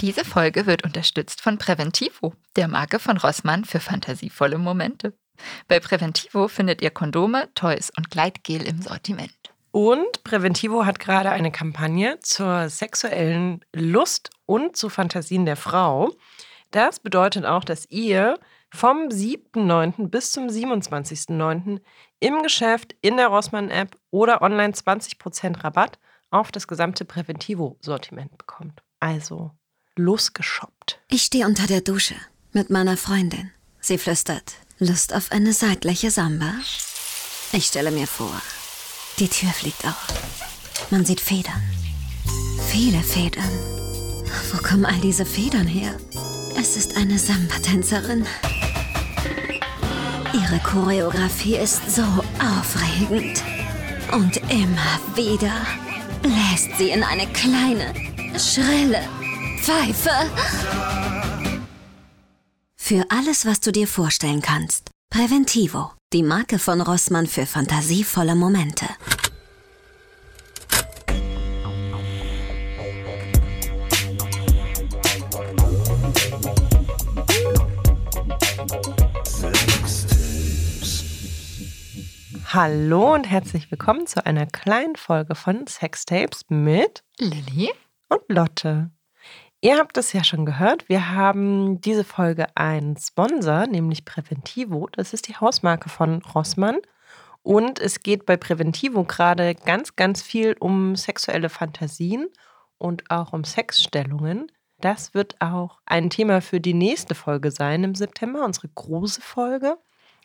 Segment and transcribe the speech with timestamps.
[0.00, 5.14] Diese Folge wird unterstützt von Preventivo, der Marke von Rossmann für fantasievolle Momente.
[5.66, 9.32] Bei Preventivo findet ihr Kondome, Toys und Gleitgel im Sortiment.
[9.72, 16.12] Und Preventivo hat gerade eine Kampagne zur sexuellen Lust und zu Fantasien der Frau.
[16.70, 18.38] Das bedeutet auch, dass ihr
[18.76, 20.08] vom 7.9.
[20.08, 21.80] bis zum 27.9.
[22.20, 25.98] im Geschäft, in der Rossmann-App oder online 20% Rabatt
[26.30, 28.82] auf das gesamte Preventivo-Sortiment bekommt.
[29.00, 29.52] Also
[29.96, 31.00] losgeshoppt.
[31.08, 32.16] Ich stehe unter der Dusche
[32.52, 33.50] mit meiner Freundin.
[33.80, 36.52] Sie flüstert, Lust auf eine seitliche Samba?
[37.52, 38.42] Ich stelle mir vor,
[39.18, 40.06] die Tür fliegt auf.
[40.90, 41.62] Man sieht Federn.
[42.68, 43.50] Viele Federn.
[44.52, 45.96] Wo kommen all diese Federn her?
[46.58, 48.26] Es ist eine Samba-Tänzerin.
[50.36, 52.02] Ihre Choreografie ist so
[52.38, 53.42] aufregend.
[54.12, 55.52] Und immer wieder
[56.20, 57.94] bläst sie in eine kleine,
[58.38, 59.00] schrille
[59.62, 60.10] Pfeife.
[62.76, 64.90] Für alles, was du dir vorstellen kannst.
[65.10, 68.86] Präventivo, die Marke von Rossmann für fantasievolle Momente.
[82.56, 87.70] Hallo und herzlich willkommen zu einer kleinen Folge von Sextapes mit Lilly
[88.08, 88.90] und Lotte.
[89.60, 94.88] Ihr habt es ja schon gehört, wir haben diese Folge einen Sponsor, nämlich Preventivo.
[94.90, 96.78] Das ist die Hausmarke von Rossmann.
[97.42, 102.26] Und es geht bei Preventivo gerade ganz, ganz viel um sexuelle Fantasien
[102.78, 104.50] und auch um Sexstellungen.
[104.80, 109.76] Das wird auch ein Thema für die nächste Folge sein im September, unsere große Folge.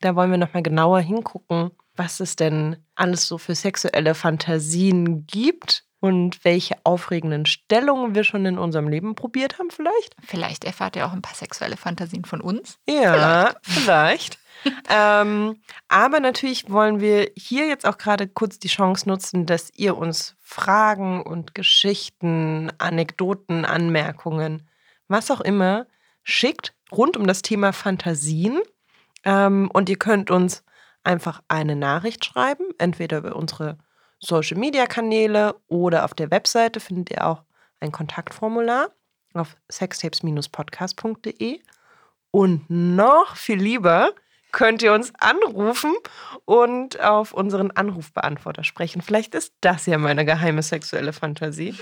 [0.02, 5.86] Da wollen wir nochmal genauer hingucken, was es denn alles so für sexuelle Fantasien gibt
[6.00, 10.16] und welche aufregenden Stellungen wir schon in unserem Leben probiert haben, vielleicht.
[10.24, 12.80] Vielleicht erfahrt ihr auch ein paar sexuelle Fantasien von uns.
[12.90, 14.40] Ja, vielleicht.
[14.90, 19.96] ähm, aber natürlich wollen wir hier jetzt auch gerade kurz die Chance nutzen, dass ihr
[19.96, 24.68] uns Fragen und Geschichten, Anekdoten, Anmerkungen,
[25.08, 25.86] was auch immer
[26.24, 28.60] schickt rund um das Thema Fantasien.
[29.24, 30.64] Ähm, und ihr könnt uns
[31.04, 33.78] einfach eine Nachricht schreiben, entweder über unsere
[34.20, 37.44] Social-Media-Kanäle oder auf der Webseite findet ihr auch
[37.80, 38.90] ein Kontaktformular
[39.34, 41.60] auf sextapes-podcast.de.
[42.32, 44.14] Und noch viel lieber
[44.52, 45.94] könnt ihr uns anrufen
[46.46, 49.02] und auf unseren Anrufbeantworter sprechen.
[49.02, 51.76] Vielleicht ist das ja meine geheime sexuelle Fantasie.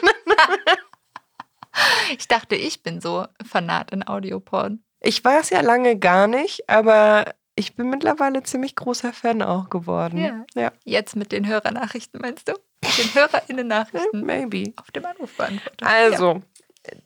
[2.18, 4.84] ich dachte, ich bin so Fanat in Audioporn.
[5.02, 9.70] Ich war es ja lange gar nicht, aber ich bin mittlerweile ziemlich großer Fan auch
[9.70, 10.18] geworden.
[10.18, 10.46] Ja.
[10.56, 10.72] ja.
[10.84, 12.54] Jetzt mit den Hörernachrichten, meinst du?
[12.82, 14.22] Mit den HörerInnen-Nachrichten.
[14.26, 14.74] Maybe.
[14.78, 15.86] Auf dem Anrufbeantworter.
[15.86, 16.42] Also, ja.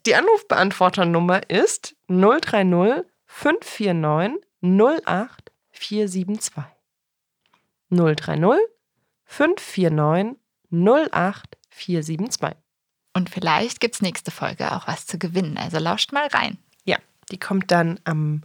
[0.05, 6.63] die Anrufbeantworternummer ist 030 549 08472.
[7.89, 8.59] 030
[9.25, 10.39] 549
[10.71, 12.57] 08472.
[13.15, 15.57] Und vielleicht gibt es nächste Folge auch was zu gewinnen.
[15.57, 16.57] Also lauscht mal rein.
[17.31, 18.41] Die kommt dann am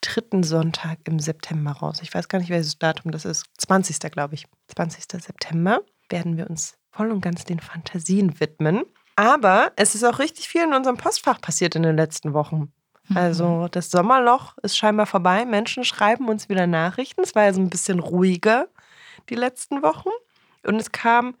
[0.00, 2.00] dritten Sonntag im September raus.
[2.02, 3.46] Ich weiß gar nicht, welches Datum das ist.
[3.58, 3.98] 20.
[4.10, 4.46] glaube ich.
[4.68, 5.04] 20.
[5.22, 8.84] September werden wir uns voll und ganz den Fantasien widmen.
[9.16, 12.72] Aber es ist auch richtig viel in unserem Postfach passiert in den letzten Wochen.
[13.08, 13.16] Mhm.
[13.16, 15.44] Also das Sommerloch ist scheinbar vorbei.
[15.44, 17.22] Menschen schreiben uns wieder Nachrichten.
[17.22, 18.68] Es war ja so ein bisschen ruhiger
[19.28, 20.10] die letzten Wochen.
[20.64, 21.36] Und es kam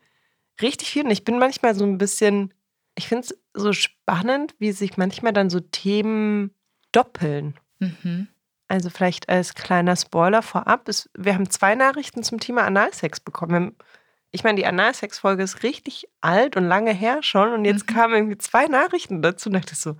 [0.60, 1.04] richtig viel.
[1.04, 2.52] Und ich bin manchmal so ein bisschen,
[2.96, 6.54] ich finde es so spannend, wie sich manchmal dann so Themen
[6.92, 7.54] doppeln.
[7.78, 8.28] Mhm.
[8.68, 10.88] Also vielleicht als kleiner Spoiler vorab.
[10.88, 13.76] Es, wir haben zwei Nachrichten zum Thema Analsex bekommen.
[14.30, 17.52] Ich meine, die Analsex-Folge ist richtig alt und lange her schon.
[17.52, 17.94] Und jetzt mhm.
[17.94, 19.48] kamen irgendwie zwei Nachrichten dazu.
[19.48, 19.96] Und dachte ich so,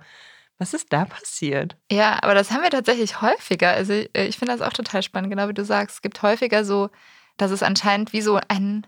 [0.57, 1.75] was ist da passiert?
[1.91, 3.71] Ja, aber das haben wir tatsächlich häufiger.
[3.71, 5.95] Also ich, ich finde das auch total spannend, genau wie du sagst.
[5.95, 6.89] Es gibt häufiger so,
[7.37, 8.87] dass es anscheinend wie so ein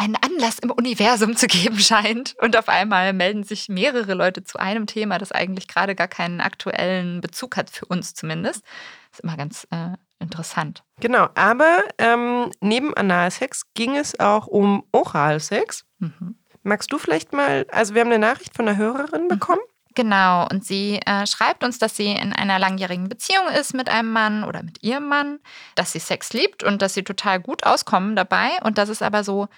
[0.00, 2.34] einen Anlass im Universum zu geben scheint.
[2.40, 6.40] Und auf einmal melden sich mehrere Leute zu einem Thema, das eigentlich gerade gar keinen
[6.40, 8.64] aktuellen Bezug hat, für uns zumindest.
[9.10, 10.82] Das ist immer ganz äh, interessant.
[11.00, 15.84] Genau, aber ähm, neben Analsex ging es auch um Oralsex.
[15.98, 16.36] Mhm.
[16.62, 19.28] Magst du vielleicht mal, also wir haben eine Nachricht von einer Hörerin mhm.
[19.28, 19.60] bekommen.
[19.96, 24.12] Genau, und sie äh, schreibt uns, dass sie in einer langjährigen Beziehung ist mit einem
[24.12, 25.40] Mann oder mit ihrem Mann,
[25.74, 29.24] dass sie Sex liebt und dass sie total gut auskommen dabei und dass es aber
[29.24, 29.48] so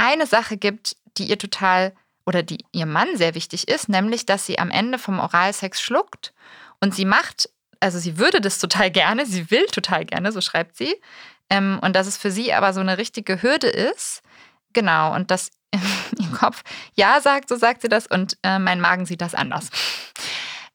[0.00, 1.92] eine Sache gibt, die ihr total
[2.26, 6.32] oder die ihrem Mann sehr wichtig ist, nämlich dass sie am Ende vom Oralsex schluckt
[6.80, 7.50] und sie macht,
[7.80, 10.94] also sie würde das total gerne, sie will total gerne, so schreibt sie,
[11.52, 14.22] Ähm, und dass es für sie aber so eine richtige Hürde ist.
[14.72, 15.50] Genau, und dass
[16.18, 16.62] ihr Kopf
[16.94, 19.70] ja sagt, so sagt sie das, und äh, mein Magen sieht das anders.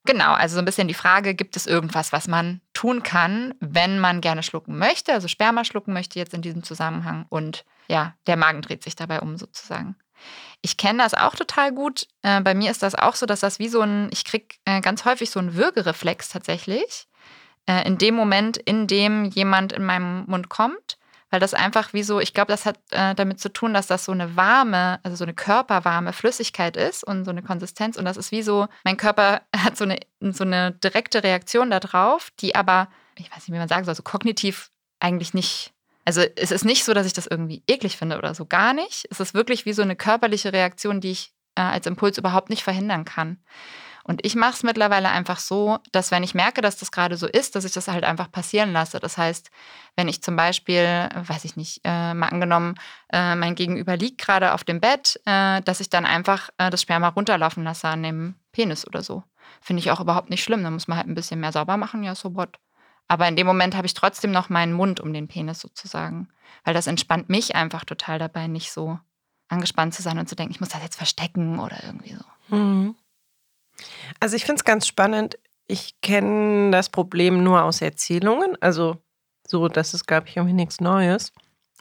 [0.05, 3.99] Genau, also so ein bisschen die Frage, gibt es irgendwas, was man tun kann, wenn
[3.99, 8.37] man gerne schlucken möchte, also Sperma schlucken möchte jetzt in diesem Zusammenhang und ja, der
[8.37, 9.95] Magen dreht sich dabei um sozusagen.
[10.61, 12.07] Ich kenne das auch total gut.
[12.21, 14.81] Äh, bei mir ist das auch so, dass das wie so ein, ich kriege äh,
[14.81, 17.07] ganz häufig so einen Würgereflex tatsächlich.
[17.67, 20.97] Äh, in dem Moment, in dem jemand in meinem Mund kommt
[21.31, 24.05] weil das einfach wie so, ich glaube, das hat äh, damit zu tun, dass das
[24.05, 27.97] so eine warme, also so eine körperwarme Flüssigkeit ist und so eine Konsistenz.
[27.97, 32.31] Und das ist wie so, mein Körper hat so eine, so eine direkte Reaktion darauf,
[32.39, 35.73] die aber, ich weiß nicht, wie man sagen soll, so kognitiv eigentlich nicht.
[36.05, 39.07] Also es ist nicht so, dass ich das irgendwie eklig finde oder so, gar nicht.
[39.09, 42.63] Es ist wirklich wie so eine körperliche Reaktion, die ich äh, als Impuls überhaupt nicht
[42.63, 43.39] verhindern kann.
[44.07, 47.25] Und ich mache es mittlerweile einfach so, dass wenn ich merke, dass das gerade so
[47.25, 48.99] ist, dass ich das halt einfach passieren lasse.
[48.99, 49.49] Das heißt,
[49.95, 52.75] wenn ich zum Beispiel, weiß ich nicht, äh, mal angenommen,
[53.11, 56.83] äh, mein Gegenüber liegt gerade auf dem Bett, äh, dass ich dann einfach äh, das
[56.83, 59.23] Sperma runterlaufen lasse an dem Penis oder so.
[59.59, 60.63] Finde ich auch überhaupt nicht schlimm.
[60.63, 62.59] Da muss man halt ein bisschen mehr sauber machen, ja, so what.
[63.07, 66.29] Aber in dem Moment habe ich trotzdem noch meinen Mund um den Penis sozusagen.
[66.63, 68.99] Weil das entspannt mich einfach total dabei, nicht so
[69.47, 72.55] angespannt zu sein und zu denken, ich muss das jetzt verstecken oder irgendwie so.
[72.55, 72.95] Mhm.
[74.19, 75.37] Also ich finde es ganz spannend.
[75.67, 78.57] Ich kenne das Problem nur aus Erzählungen.
[78.61, 78.97] Also
[79.47, 81.31] so, das ist, glaube ich, irgendwie nichts Neues.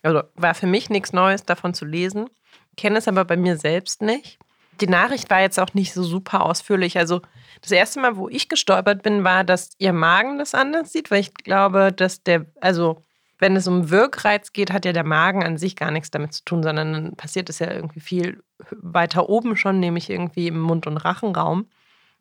[0.03, 2.29] Also war für mich nichts Neues, davon zu lesen.
[2.77, 4.39] Kenne es aber bei mir selbst nicht.
[4.81, 6.99] Die Nachricht war jetzt auch nicht so super ausführlich.
[6.99, 7.23] Also
[7.63, 11.21] das erste Mal, wo ich gestolpert bin, war, dass ihr Magen das anders sieht, weil
[11.21, 13.05] ich glaube, dass der, also
[13.39, 16.45] wenn es um Wirkreiz geht, hat ja der Magen an sich gar nichts damit zu
[16.45, 20.87] tun, sondern dann passiert es ja irgendwie viel weiter oben schon, nämlich irgendwie im Mund-
[20.87, 21.69] und Rachenraum.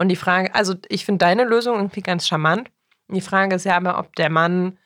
[0.04, 2.70] Und die Frage, also ich finde deine Lösung irgendwie ganz charmant.
[3.08, 4.78] Die Frage ist ja aber, ob der Mann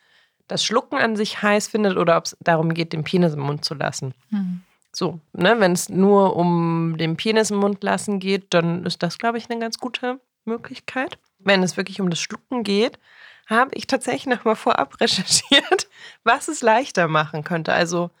[0.46, 3.64] das Schlucken an sich heiß findet oder ob es darum geht, den Penis im Mund
[3.64, 4.14] zu lassen.
[4.30, 4.60] Mhm.
[4.92, 9.18] So, ne, wenn es nur um den Penis im Mund lassen geht, dann ist das,
[9.18, 11.18] glaube ich, eine ganz gute Möglichkeit.
[11.40, 13.00] Wenn es wirklich um das Schlucken geht,
[13.48, 15.88] habe ich tatsächlich noch mal vorab recherchiert,
[16.22, 17.72] was es leichter machen könnte.
[17.72, 18.12] Also,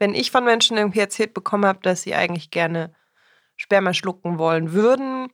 [0.00, 2.92] wenn ich von Menschen irgendwie erzählt bekommen habe, dass sie eigentlich gerne
[3.56, 5.30] Sperma schlucken wollen würden,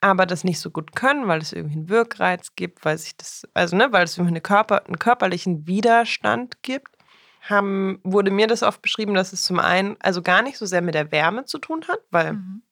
[0.00, 3.46] aber das nicht so gut können, weil es irgendwie einen Wirkreiz gibt, weil sich das,
[3.54, 6.96] also ne, weil es irgendwie eine Körper, einen körperlichen Widerstand gibt,
[7.42, 10.82] haben, wurde mir das oft beschrieben, dass es zum einen also gar nicht so sehr
[10.82, 12.62] mit der Wärme zu tun hat, weil mhm.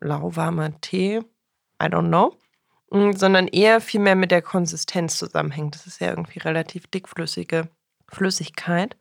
[0.00, 1.18] lauwarmer Tee,
[1.82, 2.36] I don't know,
[2.90, 5.74] mm, sondern eher viel mehr mit der Konsistenz zusammenhängt.
[5.74, 7.68] Das ist ja irgendwie relativ dickflüssige
[8.08, 8.96] Flüssigkeit.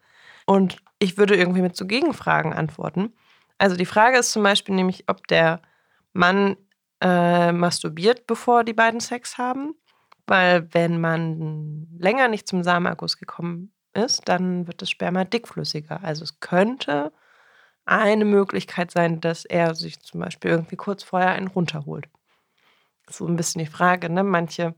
[0.45, 3.13] Und ich würde irgendwie mit so Gegenfragen antworten.
[3.57, 5.62] Also die Frage ist zum Beispiel nämlich, ob der
[6.13, 6.57] Mann
[7.02, 9.76] äh, masturbiert, bevor die beiden Sex haben.
[10.26, 16.04] Weil wenn man länger nicht zum Samenerguss gekommen ist, dann wird das Sperma dickflüssiger.
[16.04, 17.14] Also es könnte
[17.86, 22.10] eine Möglichkeit sein, dass er sich zum Beispiel irgendwie kurz vorher einen runterholt.
[23.10, 24.24] So ein bisschen die Frage, ne?
[24.24, 24.76] Manche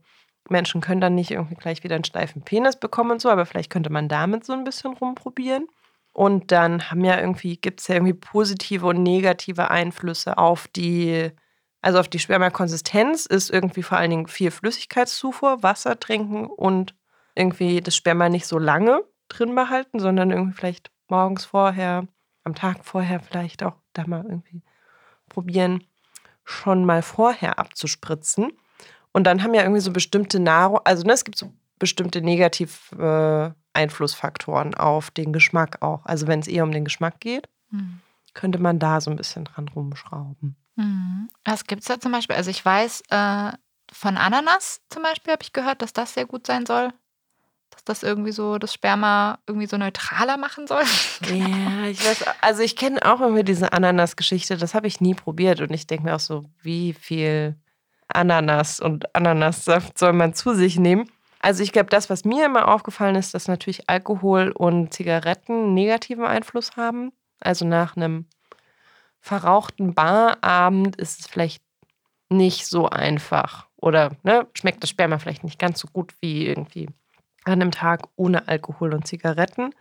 [0.50, 3.72] Menschen können dann nicht irgendwie gleich wieder einen steifen Penis bekommen und so, aber vielleicht
[3.72, 5.68] könnte man damit so ein bisschen rumprobieren.
[6.14, 11.32] Und dann haben ja irgendwie, gibt es ja irgendwie positive und negative Einflüsse auf die
[11.82, 16.94] also auf die Spermakonsistenz ist irgendwie vor allen Dingen viel Flüssigkeitszufuhr, Wasser trinken und
[17.36, 22.08] irgendwie das Sperma nicht so lange drin behalten, sondern irgendwie vielleicht morgens vorher,
[22.44, 24.62] am Tag vorher vielleicht auch da mal irgendwie
[25.30, 25.86] probieren,
[26.44, 28.52] schon mal vorher abzuspritzen.
[29.12, 33.54] Und dann haben ja irgendwie so bestimmte Nahrung, also ne, es gibt so bestimmte negative
[33.74, 36.06] äh, Einflussfaktoren auf den Geschmack auch.
[36.06, 38.02] Also wenn es eher um den Geschmack geht, mhm.
[38.34, 40.56] könnte man da so ein bisschen dran rumschrauben.
[40.76, 41.30] Mhm.
[41.46, 42.36] Was gibt es da zum Beispiel?
[42.36, 43.52] Also ich weiß, äh,
[43.92, 46.94] von Ananas zum Beispiel habe ich gehört, dass das sehr gut sein soll.
[47.72, 50.84] Dass das irgendwie so das Sperma irgendwie so neutraler machen soll.
[51.28, 55.62] ja, ich weiß, also ich kenne auch irgendwie diese Ananas-Geschichte, das habe ich nie probiert
[55.62, 57.56] und ich denke mir auch so, wie viel
[58.08, 61.10] Ananas und Ananassaft soll man zu sich nehmen?
[61.42, 66.26] Also ich glaube, das, was mir immer aufgefallen ist, dass natürlich Alkohol und Zigaretten negativen
[66.26, 67.14] Einfluss haben.
[67.40, 68.26] Also nach einem
[69.22, 71.64] verrauchten Barabend ist es vielleicht
[72.30, 73.68] nicht so einfach.
[73.78, 76.88] Oder ne, schmeckt das Sperma vielleicht nicht ganz so gut wie irgendwie
[77.46, 79.74] an einem Tag ohne Alkohol und Zigaretten.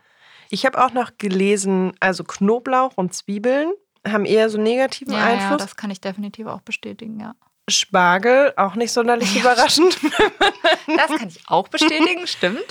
[0.49, 3.71] Ich habe auch noch gelesen, also Knoblauch und Zwiebeln
[4.07, 5.51] haben eher so negativen ja, Einfluss.
[5.51, 7.35] Ja, das kann ich definitiv auch bestätigen, ja.
[7.69, 9.97] Spargel, auch nicht sonderlich ja, überraschend.
[10.87, 12.65] Das kann ich auch bestätigen, stimmt.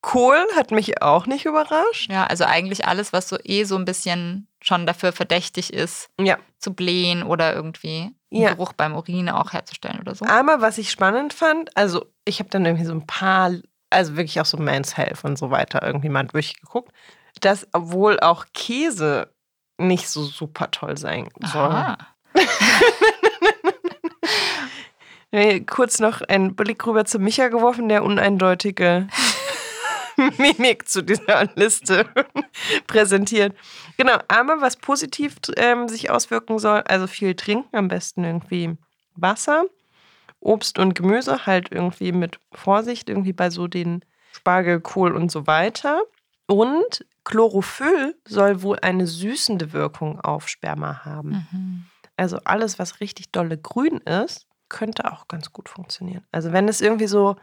[0.00, 2.10] Kohl hat mich auch nicht überrascht.
[2.10, 6.38] Ja, also eigentlich alles, was so eh so ein bisschen schon dafür verdächtig ist, ja.
[6.58, 8.50] zu blähen oder irgendwie einen ja.
[8.50, 10.24] Geruch beim Urin auch herzustellen oder so.
[10.26, 13.52] Aber was ich spannend fand, also ich habe dann irgendwie so ein paar,
[13.90, 16.92] also wirklich auch so Men's Health und so weiter irgendwie mal durchgeguckt.
[17.40, 19.32] dass wohl auch Käse
[19.78, 21.96] nicht so super toll sein soll.
[25.66, 29.08] Kurz noch einen Blick rüber zu Micha geworfen, der uneindeutige
[30.38, 32.06] Mimik zu dieser Liste
[32.86, 33.56] präsentiert.
[33.96, 38.76] Genau, aber was positiv ähm, sich auswirken soll, also viel trinken, am besten irgendwie
[39.14, 39.64] Wasser,
[40.40, 45.46] Obst und Gemüse, halt irgendwie mit Vorsicht, irgendwie bei so den Spargel, Kohl und so
[45.46, 46.02] weiter.
[46.46, 51.46] Und Chlorophyll soll wohl eine süßende Wirkung auf Sperma haben.
[51.50, 51.86] Mhm.
[52.16, 56.24] Also alles, was richtig dolle grün ist, könnte auch ganz gut funktionieren.
[56.32, 57.36] Also wenn es irgendwie so,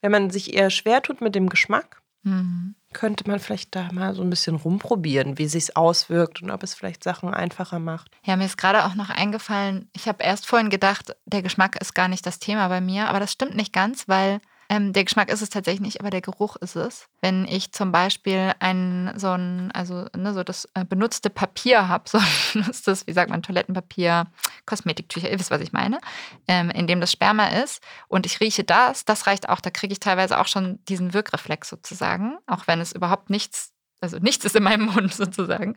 [0.00, 2.74] wenn man sich eher schwer tut mit dem Geschmack, Mhm.
[2.92, 6.74] könnte man vielleicht da mal so ein bisschen rumprobieren, wie sich auswirkt und ob es
[6.74, 8.10] vielleicht Sachen einfacher macht.
[8.24, 11.94] Ja, mir ist gerade auch noch eingefallen, ich habe erst vorhin gedacht, der Geschmack ist
[11.94, 14.40] gar nicht das Thema bei mir, aber das stimmt nicht ganz, weil
[14.72, 17.06] ähm, der Geschmack ist es tatsächlich nicht, aber der Geruch ist es.
[17.20, 22.04] Wenn ich zum Beispiel ein so ein, also ne, so das äh, benutzte Papier habe,
[22.08, 22.18] so
[22.54, 24.28] benutztes, wie sagt man, Toilettenpapier,
[24.64, 26.00] Kosmetiktücher, ihr wisst, was ich meine,
[26.48, 29.92] ähm, in dem das Sperma ist und ich rieche das, das reicht auch, da kriege
[29.92, 33.71] ich teilweise auch schon diesen Wirkreflex sozusagen, auch wenn es überhaupt nichts
[34.02, 35.76] also nichts ist in meinem Mund sozusagen.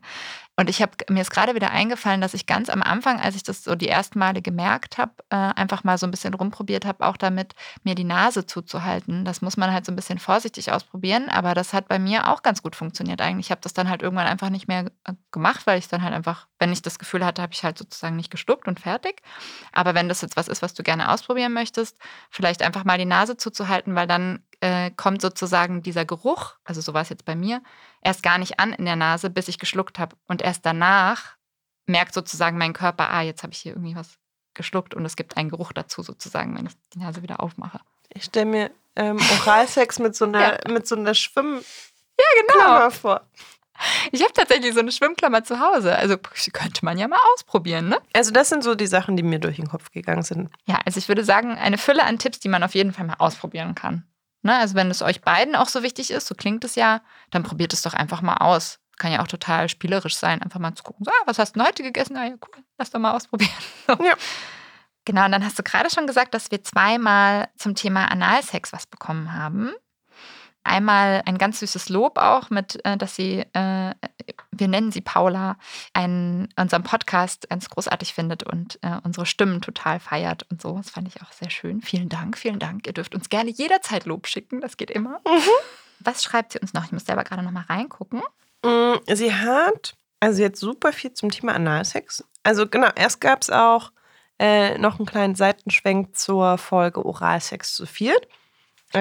[0.56, 3.42] Und ich habe mir ist gerade wieder eingefallen, dass ich ganz am Anfang, als ich
[3.42, 7.06] das so die ersten Male gemerkt habe, äh, einfach mal so ein bisschen rumprobiert habe,
[7.06, 7.54] auch damit
[7.84, 9.24] mir die Nase zuzuhalten.
[9.24, 12.42] Das muss man halt so ein bisschen vorsichtig ausprobieren, aber das hat bei mir auch
[12.42, 13.46] ganz gut funktioniert eigentlich.
[13.46, 16.14] Ich habe das dann halt irgendwann einfach nicht mehr äh, gemacht, weil ich dann halt
[16.14, 19.22] einfach, wenn ich das Gefühl hatte, habe ich halt sozusagen nicht gestuckt und fertig.
[19.72, 21.98] Aber wenn das jetzt was ist, was du gerne ausprobieren möchtest,
[22.30, 26.94] vielleicht einfach mal die Nase zuzuhalten, weil dann äh, kommt sozusagen dieser Geruch, also so
[26.94, 27.62] war es jetzt bei mir,
[28.02, 30.16] erst gar nicht an in der Nase, bis ich geschluckt habe.
[30.28, 31.36] Und erst danach
[31.86, 34.18] merkt sozusagen mein Körper, ah, jetzt habe ich hier irgendwie was
[34.54, 37.80] geschluckt und es gibt einen Geruch dazu sozusagen, wenn ich die Nase wieder aufmache.
[38.08, 40.72] Ich stelle mir ähm, Oralsex mit so einer, Ja.
[40.72, 41.62] mit so einer Schwimmklammer
[42.18, 42.90] Ja, genau.
[42.90, 43.20] vor.
[44.10, 45.94] Ich habe tatsächlich so eine Schwimmklammer zu Hause.
[45.94, 47.98] Also könnte man ja mal ausprobieren, ne?
[48.14, 50.48] Also das sind so die Sachen, die mir durch den Kopf gegangen sind.
[50.64, 53.16] Ja, also ich würde sagen, eine Fülle an Tipps, die man auf jeden Fall mal
[53.18, 54.06] ausprobieren kann.
[54.46, 54.56] Ne?
[54.56, 57.72] Also wenn es euch beiden auch so wichtig ist, so klingt es ja, dann probiert
[57.72, 58.78] es doch einfach mal aus.
[58.96, 61.62] Kann ja auch total spielerisch sein, einfach mal zu gucken, so, ah, was hast du
[61.62, 62.16] heute gegessen?
[62.16, 63.52] Ah ja, cool, lass doch mal ausprobieren.
[63.86, 63.92] So.
[64.04, 64.14] Ja.
[65.04, 68.86] Genau, und dann hast du gerade schon gesagt, dass wir zweimal zum Thema Analsex was
[68.86, 69.72] bekommen haben.
[70.66, 73.94] Einmal ein ganz süßes Lob auch mit, äh, dass sie, äh,
[74.50, 75.56] wir nennen sie Paula,
[75.92, 80.76] einen, unseren Podcast ganz großartig findet und äh, unsere Stimmen total feiert und so.
[80.76, 81.82] Das fand ich auch sehr schön.
[81.82, 82.86] Vielen Dank, vielen Dank.
[82.86, 85.20] Ihr dürft uns gerne jederzeit Lob schicken, das geht immer.
[86.00, 86.84] Was schreibt sie uns noch?
[86.84, 88.22] Ich muss selber gerade noch mal reingucken.
[88.64, 92.24] Mm, Sie hat also jetzt super viel zum Thema Analsex.
[92.42, 93.92] Also genau, erst gab es auch
[94.38, 98.26] äh, noch einen kleinen Seitenschwenk zur Folge Oralsex zu viert.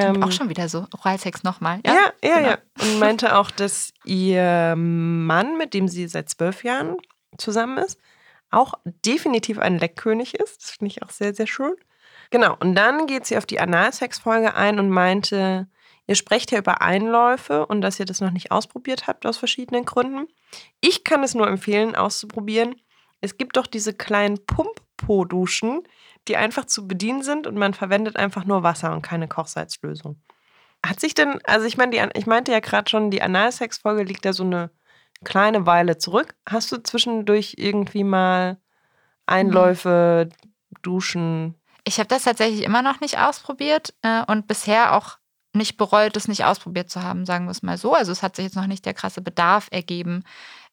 [0.02, 0.86] Stimmt, Ähm, auch schon wieder so.
[0.98, 1.80] Oralsex nochmal.
[1.86, 2.50] Ja, ja, genau.
[2.50, 2.58] ja.
[2.82, 6.98] Und meinte auch, dass ihr Mann, mit dem sie seit zwölf Jahren
[7.38, 8.00] zusammen ist,
[8.52, 8.74] auch
[9.06, 10.62] definitiv ein Leckkönig ist.
[10.62, 11.74] Das finde ich auch sehr, sehr schön.
[12.30, 12.56] Genau.
[12.60, 15.68] Und dann geht sie auf die Analsex-Folge ein und meinte,
[16.08, 19.86] ihr sprecht ja über Einläufe und dass ihr das noch nicht ausprobiert habt aus verschiedenen
[19.86, 20.28] Gründen.
[20.82, 22.76] Ich kann es nur empfehlen, auszuprobieren.
[23.22, 25.84] Es gibt doch diese kleinen Pump-Po-Duschen,
[26.28, 30.22] die einfach zu bedienen sind und man verwendet einfach nur Wasser und keine Kochsalzlösung.
[30.86, 34.26] Hat sich denn, also ich meine, die, ich meinte ja gerade schon, die Analsex-Folge liegt
[34.26, 34.70] da so eine
[35.24, 36.36] kleine Weile zurück.
[36.48, 38.58] Hast du zwischendurch irgendwie mal
[39.26, 40.30] Einläufe,
[40.82, 41.56] Duschen?
[41.84, 45.18] Ich habe das tatsächlich immer noch nicht ausprobiert äh, und bisher auch
[45.54, 47.94] nicht bereut, es nicht ausprobiert zu haben, sagen wir es mal so.
[47.94, 50.24] Also es hat sich jetzt noch nicht der krasse Bedarf ergeben.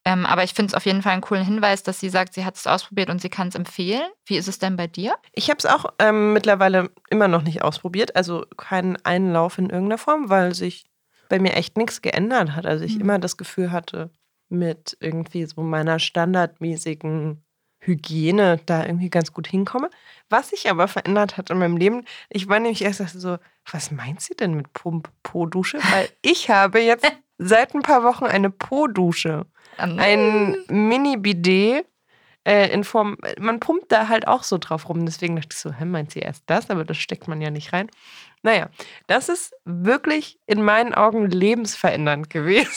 [0.05, 2.45] Ähm, aber ich finde es auf jeden Fall einen coolen Hinweis, dass sie sagt, sie
[2.45, 4.03] hat es ausprobiert und sie kann es empfehlen.
[4.27, 5.15] Wie ist es denn bei dir?
[5.33, 9.99] Ich habe es auch ähm, mittlerweile immer noch nicht ausprobiert, also keinen Einlauf in irgendeiner
[9.99, 10.87] Form, weil sich
[11.29, 12.67] bei mir echt nichts geändert hat.
[12.67, 13.01] Also ich Mhm.
[13.03, 14.11] immer das Gefühl hatte,
[14.49, 17.43] mit irgendwie so meiner standardmäßigen
[17.81, 19.91] Hygiene da irgendwie ganz gut hinkomme.
[20.29, 23.39] Was sich aber verändert hat in meinem Leben, ich war nämlich erst so,
[23.71, 25.79] was meint sie denn mit Pump-Po-Dusche?
[25.91, 29.47] Weil ich habe jetzt seit ein paar Wochen eine Po-Dusche.
[29.79, 31.87] Ein Mini-Bidet
[32.45, 35.05] äh, in Form, man pumpt da halt auch so drauf rum.
[35.07, 36.71] Deswegen dachte ich so, hä, meint sie erst das?
[36.71, 37.91] Aber das steckt man ja nicht rein.
[38.43, 38.69] Naja,
[39.07, 42.71] das ist wirklich in meinen Augen lebensverändernd gewesen.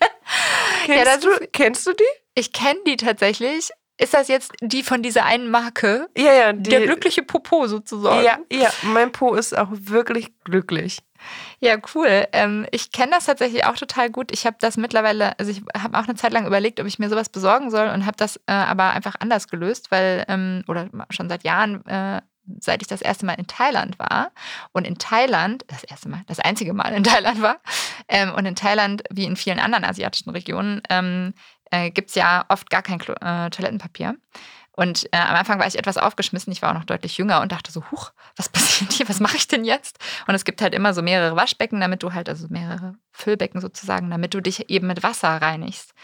[0.86, 2.04] kennst, das du, kennst du die?
[2.36, 3.70] ich kenne die tatsächlich.
[3.98, 6.08] Ist das jetzt die von dieser einen Marke?
[6.16, 6.68] Ja, ja, die.
[6.68, 8.24] Der glückliche Popo sozusagen.
[8.24, 10.98] ja, ja, mein Po ist auch wirklich glücklich.
[11.60, 12.26] Ja, cool.
[12.32, 14.32] Ähm, ich kenne das tatsächlich auch total gut.
[14.32, 17.08] Ich habe das mittlerweile, also ich habe auch eine Zeit lang überlegt, ob ich mir
[17.08, 21.28] sowas besorgen soll und habe das äh, aber einfach anders gelöst, weil, ähm, oder schon
[21.28, 22.20] seit Jahren, äh,
[22.60, 24.30] seit ich das erste Mal in Thailand war.
[24.72, 27.58] Und in Thailand, das erste Mal, das einzige Mal in Thailand war.
[28.08, 31.34] Ähm, und in Thailand, wie in vielen anderen asiatischen Regionen, ähm,
[31.70, 34.16] äh, gibt es ja oft gar kein Klo äh, Toilettenpapier.
[34.76, 36.52] Und äh, am Anfang war ich etwas aufgeschmissen.
[36.52, 39.08] Ich war auch noch deutlich jünger und dachte so, huch, was passiert hier?
[39.08, 39.98] Was mache ich denn jetzt?
[40.26, 44.10] Und es gibt halt immer so mehrere Waschbecken, damit du halt, also mehrere Füllbecken sozusagen,
[44.10, 45.94] damit du dich eben mit Wasser reinigst.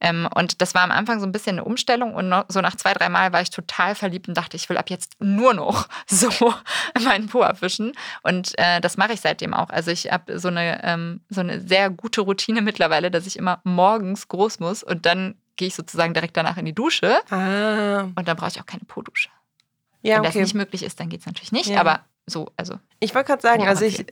[0.00, 2.76] Ähm, und das war am Anfang so ein bisschen eine Umstellung und noch, so nach
[2.76, 5.88] zwei, drei Mal war ich total verliebt und dachte, ich will ab jetzt nur noch
[6.06, 6.30] so
[7.04, 7.92] meinen Po abwischen.
[8.22, 9.68] Und äh, das mache ich seitdem auch.
[9.70, 14.28] Also ich habe so ähm, so eine sehr gute Routine mittlerweile, dass ich immer morgens
[14.28, 17.20] groß muss und dann gehe ich sozusagen direkt danach in die Dusche.
[17.30, 18.08] Ah.
[18.14, 19.28] Und dann brauche ich auch keine Po-Dusche.
[20.00, 20.40] Ja, Wenn das okay.
[20.40, 21.68] nicht möglich ist, dann geht es natürlich nicht.
[21.68, 21.80] Ja.
[21.80, 24.06] Aber so, also Ich wollte gerade sagen, Ja, also ich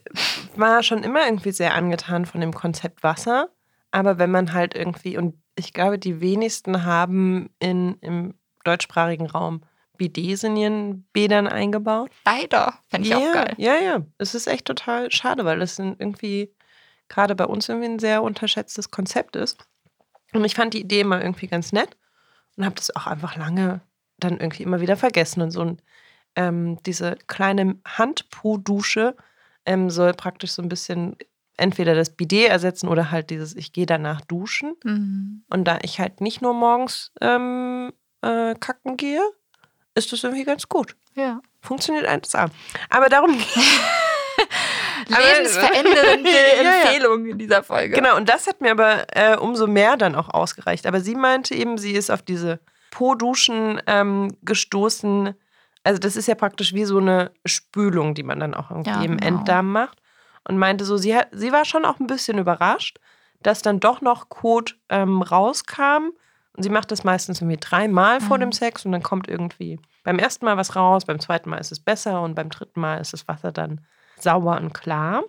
[0.57, 3.49] war schon immer irgendwie sehr angetan von dem Konzept Wasser.
[3.91, 9.63] Aber wenn man halt irgendwie, und ich glaube, die wenigsten haben in, im deutschsprachigen Raum
[9.97, 12.11] Bidets in ihren Bädern eingebaut.
[12.27, 12.75] leider.
[12.89, 13.55] Fände ich auch geil.
[13.57, 14.03] Ja, ja.
[14.19, 16.55] Es ist echt total schade, weil das sind irgendwie
[17.09, 19.67] gerade bei uns irgendwie ein sehr unterschätztes Konzept ist.
[20.33, 21.97] Und ich fand die Idee immer irgendwie ganz nett
[22.57, 23.81] und habe das auch einfach lange
[24.19, 25.41] dann irgendwie immer wieder vergessen.
[25.43, 25.83] Und so ein,
[26.37, 29.17] ähm, diese kleine Handpo-Dusche
[29.65, 31.17] ähm, soll praktisch so ein bisschen
[31.57, 34.75] entweder das Bidet ersetzen oder halt dieses Ich gehe danach duschen.
[34.85, 35.45] Mhm.
[35.51, 37.93] Und da ich halt nicht nur morgens ähm,
[38.23, 39.23] äh, kacken gehe,
[39.95, 40.95] ist das irgendwie ganz gut.
[41.15, 41.41] Ja.
[41.61, 42.51] Funktioniert 1A.
[42.91, 43.41] Aber darum Aber-
[45.07, 46.71] Lebensverändernde Ja, ja.
[46.83, 47.95] Empfehlung in dieser Folge.
[47.95, 50.87] Genau, und das hat mir aber äh, umso mehr dann auch ausgereicht.
[50.87, 55.35] Aber sie meinte eben, sie ist auf diese Po-Duschen ähm, gestoßen.
[55.85, 59.03] Also, das ist ja praktisch wie so eine Spülung, die man dann auch irgendwie Ja,
[59.03, 59.39] im genau.
[59.39, 59.99] Enddarm macht.
[60.49, 62.99] Und meinte so, sie, hat, sie war schon auch ein bisschen überrascht,
[63.43, 66.11] dass dann doch noch Kot ähm, rauskam.
[66.57, 68.43] Und sie macht das meistens irgendwie dreimal vor Mhm.
[68.43, 71.71] dem Sex und dann kommt irgendwie beim ersten Mal was raus, beim zweiten Mal ist
[71.71, 73.83] es besser und beim dritten Mal ist das Wasser dann
[74.23, 75.23] sauber und klar.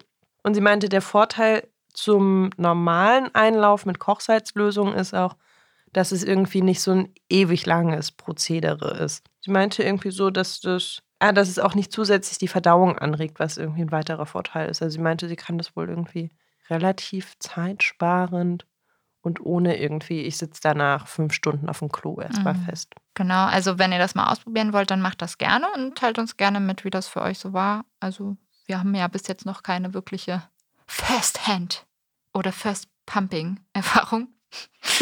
[0.43, 5.35] Und sie meinte, der Vorteil zum normalen Einlauf mit Kochsalzlösung ist auch,
[5.91, 9.25] dass es irgendwie nicht so ein ewig langes Prozedere ist.
[9.41, 13.39] Sie meinte irgendwie so, dass das, ah, dass es auch nicht zusätzlich die Verdauung anregt,
[13.39, 14.81] was irgendwie ein weiterer Vorteil ist.
[14.81, 16.29] Also sie meinte, sie kann das wohl irgendwie
[16.69, 18.65] relativ zeitsparend
[19.21, 22.63] und ohne irgendwie, ich sitze danach fünf Stunden auf dem Klo erstmal Mhm.
[22.65, 22.93] fest.
[23.15, 26.37] Genau, also wenn ihr das mal ausprobieren wollt, dann macht das gerne und teilt uns
[26.37, 27.83] gerne mit, wie das für euch so war.
[27.99, 28.37] Also
[28.69, 30.43] wir haben ja bis jetzt noch keine wirkliche
[30.85, 31.87] First-Hand
[32.33, 34.27] oder First-Pumping-Erfahrung.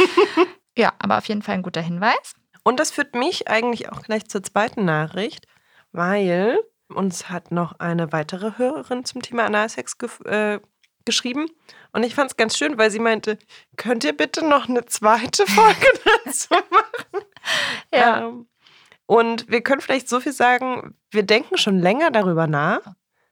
[0.78, 2.34] ja, aber auf jeden Fall ein guter Hinweis.
[2.64, 5.48] Und das führt mich eigentlich auch gleich zur zweiten Nachricht,
[5.92, 10.60] weil uns hat noch eine weitere Hörerin zum Thema Analsex ge äh,
[11.04, 11.48] geschrieben.
[11.92, 13.38] Und ich fand es ganz schön, weil sie meinte,
[13.76, 15.88] könnt ihr bitte noch eine zweite Folge
[16.24, 17.26] dazu machen?
[17.92, 18.48] Ähm,
[19.06, 22.82] und wir können vielleicht so viel sagen, wir denken schon länger darüber nach,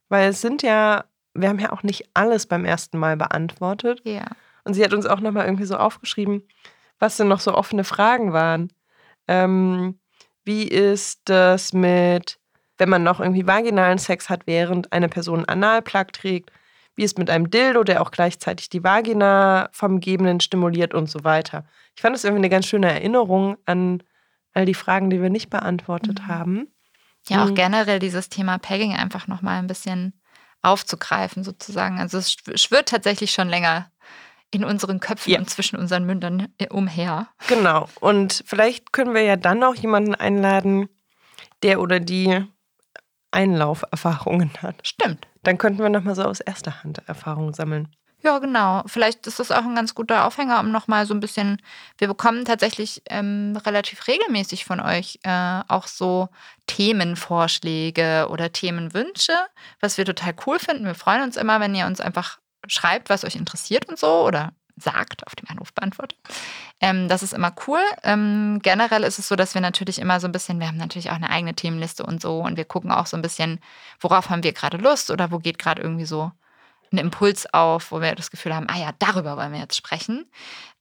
[0.09, 4.01] weil es sind ja, wir haben ja auch nicht alles beim ersten Mal beantwortet.
[4.03, 4.25] Ja.
[4.63, 6.43] Und sie hat uns auch nochmal irgendwie so aufgeschrieben,
[6.99, 8.71] was denn noch so offene Fragen waren.
[9.27, 9.99] Ähm,
[10.43, 12.39] wie ist das mit,
[12.77, 16.51] wenn man noch irgendwie vaginalen Sex hat, während eine Person Analplug trägt?
[16.95, 21.23] Wie ist mit einem Dildo, der auch gleichzeitig die Vagina vom Gebenden stimuliert und so
[21.23, 21.65] weiter?
[21.95, 24.01] Ich fand das irgendwie eine ganz schöne Erinnerung an
[24.53, 26.27] all die Fragen, die wir nicht beantwortet Mhm.
[26.27, 26.67] haben.
[27.29, 27.55] Ja, auch Mhm.
[27.55, 30.13] generell dieses Thema Pegging einfach nochmal ein bisschen
[30.61, 31.99] aufzugreifen, sozusagen.
[31.99, 33.91] Also es schw- schwirrt tatsächlich schon länger
[34.51, 35.39] in unseren Köpfen Ja.
[35.39, 37.27] und zwischen unseren Mündern äh, umher.
[37.47, 37.89] Genau.
[37.99, 40.87] Und vielleicht können wir ja dann auch jemanden einladen,
[41.63, 42.45] der oder die
[43.31, 44.75] Einlauferfahrungen hat.
[44.87, 45.27] Stimmt.
[45.43, 47.95] Dann könnten wir nochmal so aus erster Hand Erfahrungen sammeln.
[48.25, 48.81] Ja, genau.
[48.87, 51.61] Vielleicht ist das auch ein ganz guter Aufhänger, um nochmal so ein bisschen.
[51.99, 56.29] Wir bekommen tatsächlich ähm, relativ regelmäßig von euch äh, auch so
[56.65, 59.33] Themenvorschläge oder Themenwünsche,
[59.79, 60.85] was wir total cool finden.
[60.85, 64.53] Wir freuen uns immer, wenn ihr uns einfach schreibt, was euch interessiert und so oder
[64.75, 66.17] sagt auf dem Anrufbeantworter.
[66.81, 67.81] Ähm, das ist immer cool.
[68.01, 71.11] Ähm, generell ist es so, dass wir natürlich immer so ein bisschen, wir haben natürlich
[71.11, 73.59] auch eine eigene Themenliste und so und wir gucken auch so ein bisschen,
[73.99, 76.31] worauf haben wir gerade Lust oder wo geht gerade irgendwie so
[76.91, 80.29] ein Impuls auf, wo wir das Gefühl haben, ah ja, darüber wollen wir jetzt sprechen.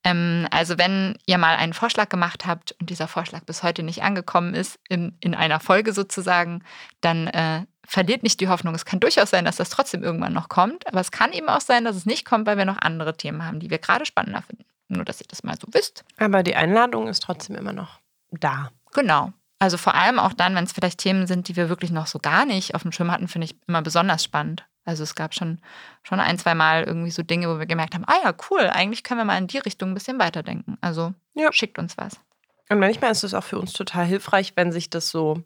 [0.05, 4.03] Ähm, also wenn ihr mal einen Vorschlag gemacht habt und dieser Vorschlag bis heute nicht
[4.03, 6.63] angekommen ist, in, in einer Folge sozusagen,
[7.01, 8.75] dann äh, verliert nicht die Hoffnung.
[8.75, 11.61] Es kann durchaus sein, dass das trotzdem irgendwann noch kommt, aber es kann eben auch
[11.61, 14.43] sein, dass es nicht kommt, weil wir noch andere Themen haben, die wir gerade spannender
[14.43, 14.65] finden.
[14.89, 16.05] Nur, dass ihr das mal so wisst.
[16.19, 18.71] Aber die Einladung ist trotzdem immer noch da.
[18.93, 19.33] Genau.
[19.59, 22.19] Also vor allem auch dann, wenn es vielleicht Themen sind, die wir wirklich noch so
[22.19, 24.67] gar nicht auf dem Schirm hatten, finde ich immer besonders spannend.
[24.85, 25.61] Also es gab schon,
[26.03, 29.03] schon ein, zwei Mal irgendwie so Dinge, wo wir gemerkt haben, ah ja, cool, eigentlich
[29.03, 30.77] können wir mal in die Richtung ein bisschen weiterdenken.
[30.81, 31.53] Also Ja.
[31.53, 32.21] schickt uns was.
[32.69, 35.43] Und manchmal ist es auch für uns total hilfreich, wenn sich das so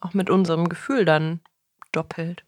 [0.00, 1.40] auch mit unserem Gefühl dann
[1.92, 2.44] doppelt.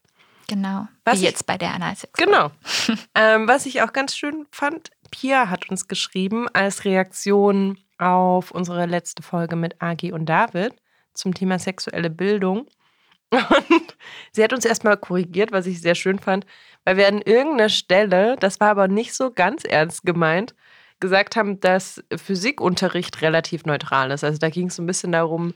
[0.49, 0.89] Genau.
[1.05, 2.09] Was Wie ich- jetzt bei der Analyse.
[2.17, 2.51] Genau.
[3.15, 8.87] ähm, was ich auch ganz schön fand, Pia hat uns geschrieben als Reaktion auf unsere
[8.87, 10.75] letzte Folge mit Agi und David
[11.15, 12.67] zum Thema sexuelle Bildung.
[13.35, 13.97] Und
[14.33, 16.47] sie hat uns erstmal korrigiert, was ich sehr schön fand,
[16.85, 20.55] weil wir an irgendeiner Stelle, das war aber nicht so ganz ernst gemeint,
[21.01, 24.25] gesagt haben, dass Physikunterricht relativ neutral ist.
[24.25, 25.55] Also da ging es so ein bisschen darum,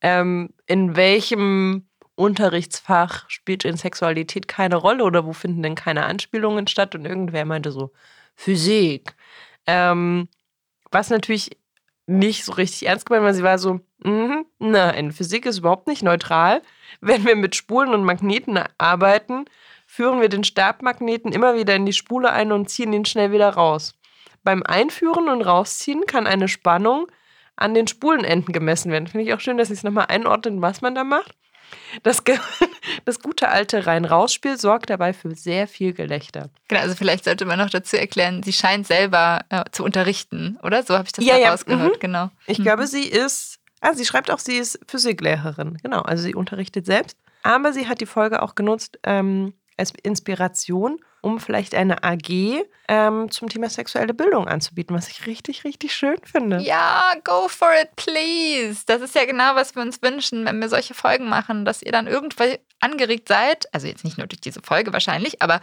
[0.00, 6.66] ähm, in welchem Unterrichtsfach spielt in Sexualität keine Rolle oder wo finden denn keine Anspielungen
[6.66, 6.94] statt?
[6.94, 7.92] Und irgendwer meinte so,
[8.34, 9.14] Physik.
[9.66, 10.28] Ähm,
[10.90, 11.56] was natürlich
[12.06, 16.02] nicht so richtig ernst gemeint war, sie war so, mhm, nein, Physik ist überhaupt nicht
[16.02, 16.62] neutral.
[17.00, 19.44] Wenn wir mit Spulen und Magneten arbeiten,
[19.86, 23.50] führen wir den Stabmagneten immer wieder in die Spule ein und ziehen ihn schnell wieder
[23.50, 23.94] raus.
[24.44, 27.06] Beim Einführen und Rausziehen kann eine Spannung
[27.56, 29.08] an den Spulenenden gemessen werden.
[29.08, 31.34] Finde ich auch schön, dass sie es nochmal einordnen, was man da macht.
[32.02, 32.22] Das,
[33.04, 36.50] das gute alte Rein-Raus-Spiel sorgt dabei für sehr viel Gelächter.
[36.68, 40.82] Genau, also vielleicht sollte man noch dazu erklären, sie scheint selber äh, zu unterrichten, oder?
[40.82, 42.00] So habe ich das Ja, ja, ja, rausgehört, mhm.
[42.00, 42.30] genau.
[42.46, 42.62] Ich Mhm.
[42.62, 45.78] glaube, sie ist, ah, sie schreibt auch, sie ist Physiklehrerin.
[45.82, 47.16] Genau, also sie unterrichtet selbst.
[47.42, 53.30] Aber sie hat die Folge auch genutzt ähm, als Inspiration, um vielleicht eine AG ähm,
[53.30, 56.58] zum Thema sexuelle Bildung anzubieten, was ich richtig, richtig schön finde.
[56.58, 58.82] Ja, go for it, please.
[58.86, 61.92] Das ist ja genau, was wir uns wünschen, wenn wir solche Folgen machen, dass ihr
[61.92, 63.72] dann irgendwann angeregt seid.
[63.72, 65.60] Also jetzt nicht nur durch diese Folge wahrscheinlich, aber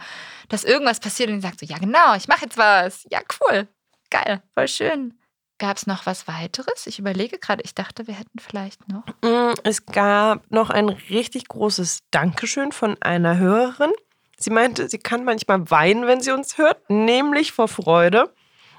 [0.48, 3.06] dass irgendwas passiert und ihr sagt so, ja genau, ich mache jetzt was.
[3.10, 3.68] Ja, cool.
[4.10, 5.14] Geil, voll schön.
[5.58, 6.86] Gab es noch was weiteres?
[6.86, 9.06] Ich überlege gerade, ich dachte, wir hätten vielleicht noch.
[9.22, 13.90] Mm, Es gab noch ein richtig großes Dankeschön von einer Hörerin.
[14.36, 18.34] Sie meinte, sie kann manchmal weinen, wenn sie uns hört, nämlich vor Freude.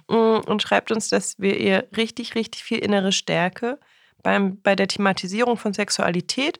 [0.08, 3.80] Mm, Und schreibt uns, dass wir ihr richtig, richtig viel innere Stärke
[4.22, 6.60] beim, bei der Thematisierung von Sexualität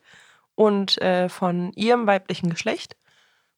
[0.56, 2.96] und äh, von ihrem weiblichen Geschlecht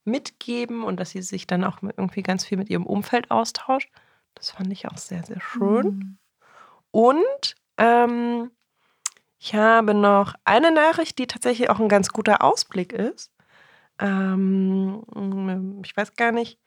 [0.05, 3.91] mitgeben und dass sie sich dann auch irgendwie ganz viel mit ihrem Umfeld austauscht.
[4.35, 6.19] Das fand ich auch sehr, sehr schön.
[6.91, 8.51] Und ähm,
[9.39, 13.31] ich habe noch eine Nachricht, die tatsächlich auch ein ganz guter Ausblick ist.
[13.99, 15.03] Ähm,
[15.85, 16.59] ich weiß gar nicht.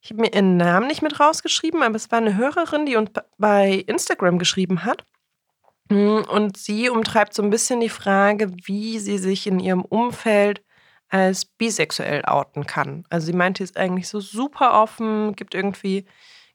[0.00, 3.10] Ich habe mir ihren Namen nicht mit rausgeschrieben, aber es war eine Hörerin, die uns
[3.38, 5.04] bei Instagram geschrieben hat.
[5.88, 10.62] Mm, Und sie umtreibt so ein bisschen die Frage, wie sie sich in ihrem Umfeld
[11.08, 13.04] als bisexuell outen kann.
[13.10, 16.06] Also sie meinte, sie ist eigentlich so super offen, gibt irgendwie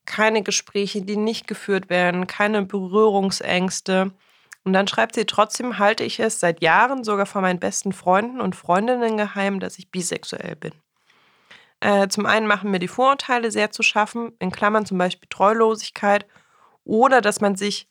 [0.08, 4.12] keine Gespräche, die nicht geführt werden, keine Berührungsängste.
[4.64, 8.42] Und dann schreibt sie, trotzdem halte ich es seit Jahren sogar von meinen besten Freunden
[8.42, 10.74] und Freundinnen geheim, dass ich bisexuell bin.
[11.80, 16.26] Äh, zum einen machen mir die Vorurteile sehr zu schaffen, in Klammern zum Beispiel Treulosigkeit
[16.84, 17.88] oder dass man sich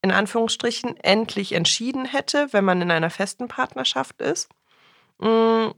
[0.00, 4.48] in Anführungsstrichen endlich entschieden hätte, wenn man in einer festen Partnerschaft ist.
[5.18, 5.68] Mm,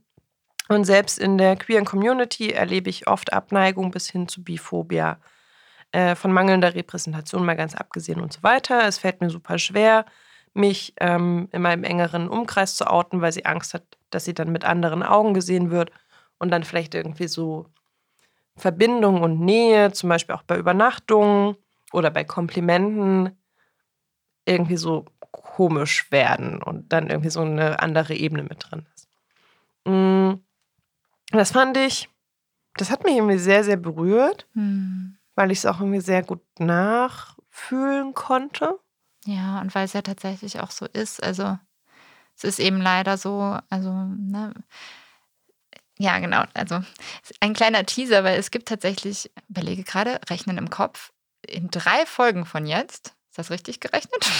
[0.68, 5.18] Und selbst in der queeren Community erlebe ich oft Abneigung bis hin zu Biphobia,
[5.92, 8.86] äh, von mangelnder Repräsentation mal ganz abgesehen und so weiter.
[8.86, 10.04] Es fällt mir super schwer,
[10.54, 14.52] mich ähm, in meinem engeren Umkreis zu outen, weil sie Angst hat, dass sie dann
[14.52, 15.90] mit anderen Augen gesehen wird
[16.38, 17.66] und dann vielleicht irgendwie so
[18.56, 21.56] Verbindung und Nähe, zum Beispiel auch bei Übernachtungen
[21.92, 23.36] oder bei Komplimenten,
[24.46, 29.08] irgendwie so komisch werden und dann irgendwie so eine andere Ebene mit drin ist.
[29.84, 30.34] Mm,
[31.32, 32.08] Das fand ich,
[32.76, 35.18] das hat mich irgendwie sehr, sehr berührt, Hm.
[35.36, 38.80] Weil ich es auch irgendwie sehr gut nachfühlen konnte.
[39.24, 41.22] Ja, und weil es ja tatsächlich auch so ist.
[41.22, 41.58] Also
[42.36, 44.52] es ist eben leider so, also, ne,
[45.98, 46.44] ja, genau.
[46.54, 46.80] Also
[47.40, 51.12] ein kleiner Teaser, weil es gibt tatsächlich, überlege gerade, Rechnen im Kopf,
[51.46, 54.26] in drei Folgen von jetzt, ist das richtig gerechnet?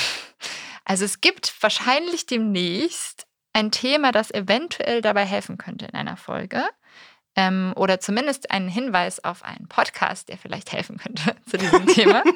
[0.88, 6.62] Also es gibt wahrscheinlich demnächst ein Thema, das eventuell dabei helfen könnte in einer Folge.
[7.38, 12.22] Ähm, oder zumindest einen Hinweis auf einen Podcast, der vielleicht helfen könnte zu diesem Thema.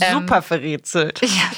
[0.00, 1.20] Ähm, Super verrätselt.
[1.22, 1.50] Ja.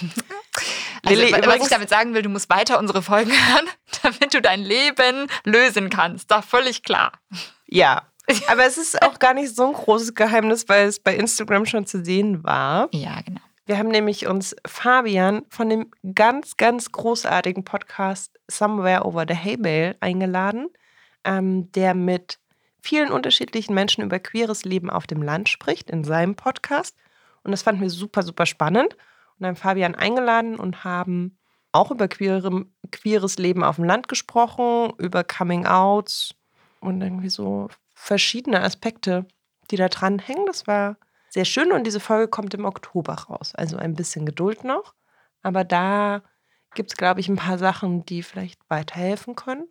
[1.05, 3.67] Also, Lilly, wa- was ich damit sagen will, du musst weiter unsere Folgen hören,
[4.03, 6.31] damit du dein Leben lösen kannst.
[6.31, 7.13] Doch völlig klar.
[7.67, 8.03] Ja.
[8.49, 11.87] Aber es ist auch gar nicht so ein großes Geheimnis, weil es bei Instagram schon
[11.87, 12.89] zu sehen war.
[12.93, 13.41] Ja, genau.
[13.67, 19.57] Wir haben nämlich uns Fabian von dem ganz, ganz großartigen Podcast Somewhere Over the Hay
[19.57, 20.69] Bale eingeladen,
[21.25, 22.39] ähm, der mit
[22.85, 26.95] vielen unterschiedlichen Menschen über queeres Leben auf dem Land spricht in seinem Podcast.
[27.43, 28.97] Und das fanden wir super, super spannend.
[29.39, 31.39] Und haben Fabian eingeladen und haben
[31.73, 36.35] auch über queere, queeres Leben auf dem Land gesprochen, über Coming Outs
[36.81, 39.27] und irgendwie so verschiedene Aspekte,
[39.71, 40.45] die da dran hängen.
[40.47, 40.99] Das war
[41.31, 43.55] sehr schön und diese Folge kommt im Oktober raus.
[43.55, 44.95] Also ein bisschen Geduld noch.
[45.43, 46.23] Aber da
[46.75, 49.69] gibt es, glaube ich, ein paar Sachen, die vielleicht weiterhelfen können.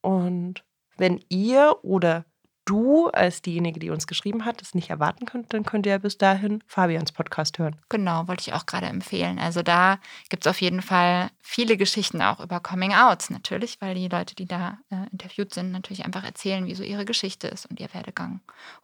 [0.00, 0.64] Und
[0.96, 2.24] wenn ihr oder
[2.68, 5.98] du als diejenige, die uns geschrieben hat, es nicht erwarten könnt, dann könnt ihr ja
[5.98, 7.76] bis dahin Fabians Podcast hören.
[7.88, 9.38] Genau, wollte ich auch gerade empfehlen.
[9.38, 13.94] Also da gibt es auf jeden Fall viele Geschichten auch über Coming Outs natürlich, weil
[13.94, 17.66] die Leute, die da äh, interviewt sind, natürlich einfach erzählen, wie so ihre Geschichte ist
[17.66, 18.40] und ihr Werdegang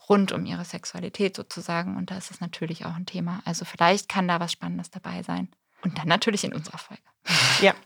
[0.08, 1.96] rund um ihre Sexualität sozusagen.
[1.96, 3.42] Und da ist es natürlich auch ein Thema.
[3.44, 5.48] Also vielleicht kann da was Spannendes dabei sein.
[5.82, 7.02] Und dann natürlich in unserer Folge.
[7.60, 7.74] Ja.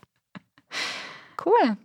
[1.45, 1.77] Cool.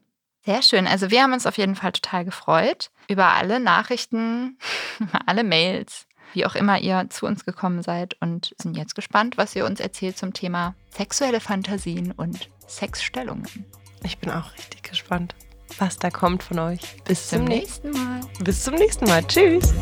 [0.44, 0.88] Sehr schön.
[0.88, 4.58] Also wir haben uns auf jeden Fall total gefreut über alle Nachrichten,
[5.26, 9.54] alle Mails, wie auch immer ihr zu uns gekommen seid und sind jetzt gespannt, was
[9.56, 13.46] ihr uns erzählt zum Thema sexuelle Fantasien und Sexstellungen.
[14.02, 15.34] Ich bin auch richtig gespannt,
[15.78, 16.80] was da kommt von euch.
[17.04, 18.20] Bis zum nächsten Mal.
[18.40, 19.24] Bis zum nächsten Mal.
[19.26, 19.72] Tschüss.